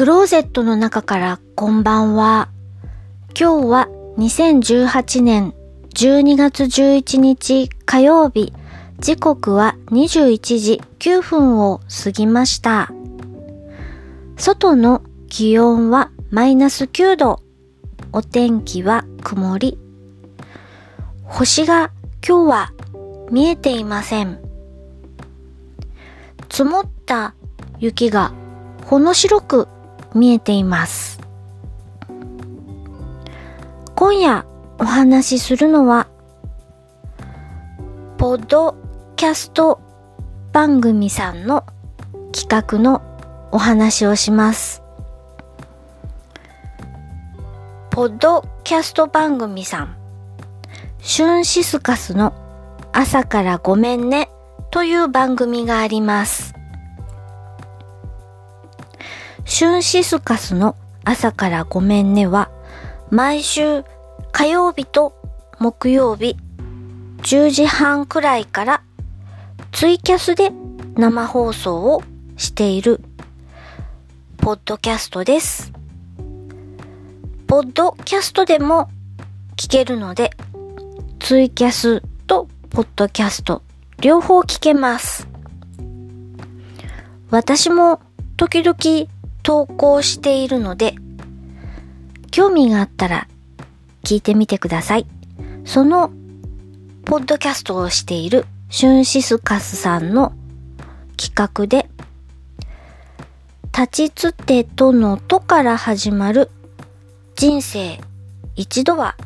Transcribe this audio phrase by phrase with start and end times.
[0.00, 2.48] クローゼットの中からこんばんは。
[3.38, 5.52] 今日は2018年
[5.94, 8.54] 12月11日火曜日、
[9.00, 12.90] 時刻は21時9分を過ぎました。
[14.38, 17.42] 外の気温はマイナス9度。
[18.14, 19.78] お天気は曇り。
[21.24, 21.90] 星が
[22.26, 22.72] 今日は
[23.30, 24.40] 見えていません。
[26.48, 27.34] 積もった
[27.78, 28.32] 雪が
[28.86, 29.68] ほの白く
[30.14, 31.20] 見えています。
[33.94, 34.46] 今夜
[34.78, 36.08] お話しするのは、
[38.16, 38.76] ポッド
[39.16, 39.80] キャスト
[40.52, 41.64] 番組さんの
[42.32, 43.02] 企画の
[43.52, 44.82] お話をします。
[47.90, 49.96] ポッドキャスト番組さん、
[51.00, 52.32] シュンシスカスの
[52.92, 54.30] 朝からごめんね
[54.70, 56.59] という番組があります。
[59.50, 62.52] シュンシスカスの朝からごめんねは、
[63.10, 63.82] 毎週
[64.30, 65.12] 火曜日と
[65.58, 66.36] 木曜日
[67.22, 68.82] 10時半くらいから
[69.72, 70.52] ツイキャスで
[70.94, 72.04] 生放送を
[72.36, 73.00] している
[74.38, 75.72] ポッドキャストです。
[77.48, 78.88] ポッドキャストでも
[79.56, 80.30] 聞けるので、
[81.18, 83.62] ツイキャスとポッドキャスト
[84.00, 85.26] 両方聞けます。
[87.30, 88.00] 私も
[88.36, 89.10] 時々
[89.50, 90.94] 投稿しているので、
[92.30, 93.26] 興味があったら
[94.04, 95.06] 聞いてみてください。
[95.64, 96.12] その、
[97.04, 100.34] ポッドキャストをしているシュンシスカスさんの
[101.16, 101.90] 企画で、
[103.76, 106.48] 立ちつてとのとから始まる
[107.34, 107.98] 人生
[108.54, 109.16] 一度は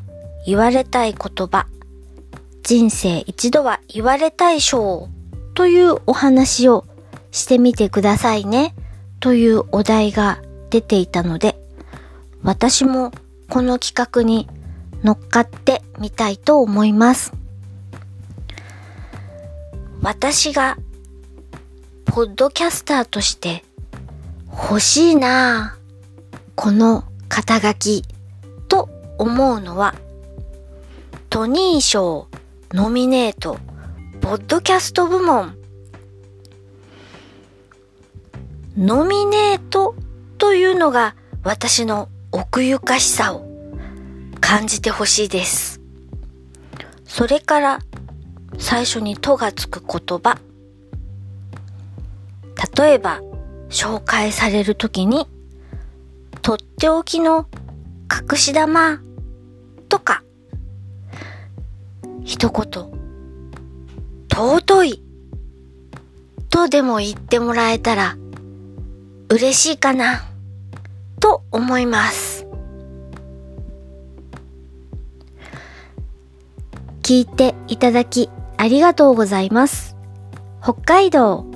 [0.46, 1.66] 言われたい言葉、
[2.62, 5.10] 人生一度は言われたい章
[5.52, 6.86] というお話を
[7.30, 8.74] してみてくださいね。
[9.24, 11.56] というお題が出ていたので、
[12.42, 13.10] 私も
[13.48, 14.50] この企画に
[15.02, 17.32] 乗っかってみたいと思います。
[20.02, 20.76] 私が、
[22.04, 23.64] ポッドキャスターとして
[24.50, 25.78] 欲しいな
[26.54, 28.02] この肩書き
[28.68, 29.94] と思うのは、
[31.30, 32.28] トニー賞
[32.74, 33.56] ノミネート
[34.20, 35.56] ポッドキャスト部門
[38.76, 39.94] ノミネート
[40.36, 41.14] というのが
[41.44, 43.46] 私の奥ゆかしさを
[44.40, 45.80] 感じてほしいです。
[47.04, 47.78] それから
[48.58, 50.38] 最初にとがつく言葉。
[52.76, 53.20] 例えば
[53.68, 55.28] 紹介されるときに
[56.42, 57.46] とっておきの
[58.10, 59.00] 隠し玉
[59.88, 60.24] とか
[62.24, 62.92] 一言
[64.28, 65.04] 尊い
[66.50, 68.16] とでも言ってもらえたら
[69.28, 70.24] 嬉しいかな？
[71.20, 72.46] と思います。
[77.02, 79.96] 聞いていただきありがとうございます。
[80.62, 81.46] 北海道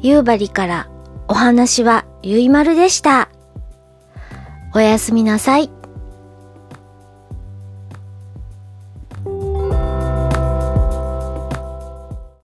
[0.00, 0.88] 夕張から
[1.28, 3.28] お話はゆいまるでした。
[4.74, 5.70] おやすみなさい。